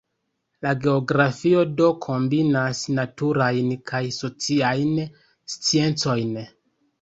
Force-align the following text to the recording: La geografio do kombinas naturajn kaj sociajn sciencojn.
La 0.65 0.69
geografio 0.85 1.65
do 1.81 1.89
kombinas 2.05 2.81
naturajn 3.01 3.69
kaj 3.93 4.01
sociajn 4.17 4.97
sciencojn. 5.57 6.35